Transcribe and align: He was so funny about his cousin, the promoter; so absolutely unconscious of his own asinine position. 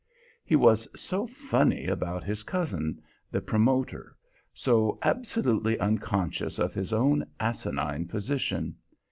He 0.43 0.55
was 0.55 0.87
so 0.99 1.27
funny 1.27 1.85
about 1.85 2.23
his 2.23 2.41
cousin, 2.41 3.03
the 3.29 3.39
promoter; 3.39 4.17
so 4.51 4.97
absolutely 5.03 5.79
unconscious 5.79 6.57
of 6.57 6.73
his 6.73 6.91
own 6.91 7.23
asinine 7.39 8.07
position. 8.07 8.77